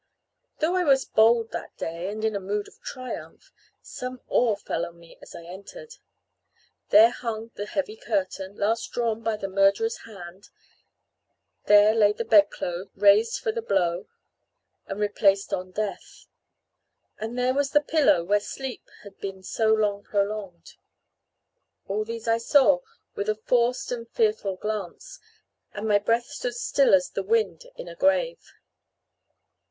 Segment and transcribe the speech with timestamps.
[0.57, 3.51] Though I was bold that day, and in a mood of triumph,
[3.83, 5.97] some awe fell on me as I entered.
[6.89, 10.49] There hung the heavy curtain, last drawn by the murderer's hand;
[11.65, 14.07] there lay the bed clothes, raised for the blow,
[14.87, 16.25] and replaced on death;
[17.19, 20.77] and there was the pillow where sleep had been so prolonged.
[21.87, 22.79] All these I saw
[23.13, 25.19] with a forced and fearful glance,
[25.73, 28.53] and my breath stood still as the wind in a grave.